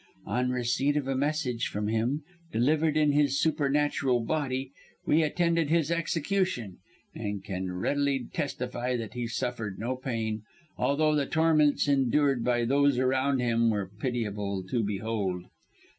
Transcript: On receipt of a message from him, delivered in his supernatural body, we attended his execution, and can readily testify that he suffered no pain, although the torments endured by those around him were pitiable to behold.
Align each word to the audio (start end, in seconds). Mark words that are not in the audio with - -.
On 0.25 0.49
receipt 0.49 0.97
of 0.97 1.07
a 1.07 1.13
message 1.15 1.67
from 1.67 1.87
him, 1.87 2.23
delivered 2.51 2.97
in 2.97 3.11
his 3.11 3.39
supernatural 3.39 4.21
body, 4.21 4.71
we 5.05 5.21
attended 5.21 5.69
his 5.69 5.91
execution, 5.91 6.79
and 7.13 7.43
can 7.43 7.71
readily 7.73 8.27
testify 8.33 8.97
that 8.97 9.13
he 9.13 9.27
suffered 9.27 9.77
no 9.77 9.95
pain, 9.95 10.41
although 10.75 11.13
the 11.13 11.27
torments 11.27 11.87
endured 11.87 12.43
by 12.43 12.65
those 12.65 12.97
around 12.97 13.41
him 13.41 13.69
were 13.69 13.91
pitiable 13.99 14.63
to 14.71 14.81
behold. 14.83 15.43